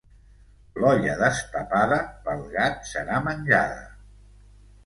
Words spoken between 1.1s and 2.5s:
destapada pel